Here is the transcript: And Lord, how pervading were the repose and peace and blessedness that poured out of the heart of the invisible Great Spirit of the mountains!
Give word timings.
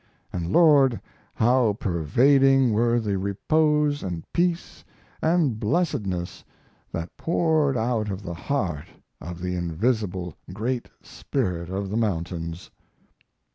And 0.33 0.51
Lord, 0.51 0.99
how 1.35 1.73
pervading 1.79 2.73
were 2.73 2.99
the 2.99 3.19
repose 3.19 4.01
and 4.01 4.23
peace 4.33 4.83
and 5.21 5.59
blessedness 5.59 6.43
that 6.91 7.15
poured 7.17 7.77
out 7.77 8.09
of 8.09 8.23
the 8.23 8.33
heart 8.33 8.87
of 9.21 9.39
the 9.39 9.53
invisible 9.55 10.33
Great 10.51 10.89
Spirit 11.03 11.69
of 11.69 11.91
the 11.91 11.97
mountains! 11.97 12.71